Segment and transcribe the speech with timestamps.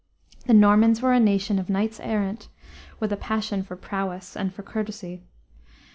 [0.47, 2.47] The Normans were a nation of knights errant,
[2.99, 5.21] with a passion for prowess and for courtesy.